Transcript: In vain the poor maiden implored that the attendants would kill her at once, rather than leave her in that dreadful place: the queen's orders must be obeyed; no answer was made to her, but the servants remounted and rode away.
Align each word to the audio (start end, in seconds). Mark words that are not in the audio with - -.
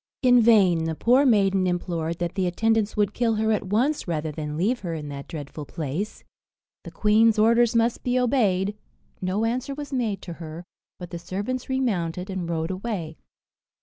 In 0.23 0.41
vain 0.41 0.85
the 0.85 0.95
poor 0.95 1.27
maiden 1.27 1.67
implored 1.67 2.17
that 2.17 2.33
the 2.33 2.47
attendants 2.47 2.97
would 2.97 3.13
kill 3.13 3.35
her 3.35 3.51
at 3.51 3.67
once, 3.67 4.07
rather 4.07 4.31
than 4.31 4.57
leave 4.57 4.79
her 4.79 4.95
in 4.95 5.09
that 5.09 5.27
dreadful 5.27 5.63
place: 5.63 6.23
the 6.83 6.89
queen's 6.89 7.37
orders 7.37 7.75
must 7.75 8.01
be 8.01 8.17
obeyed; 8.17 8.75
no 9.21 9.45
answer 9.45 9.75
was 9.75 9.93
made 9.93 10.19
to 10.23 10.33
her, 10.41 10.63
but 10.97 11.11
the 11.11 11.19
servants 11.19 11.69
remounted 11.69 12.31
and 12.31 12.49
rode 12.49 12.71
away. 12.71 13.19